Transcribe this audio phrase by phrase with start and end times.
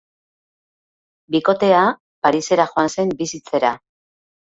[1.37, 1.83] Bikotea
[2.25, 3.79] Parisera joan zen bizitzera.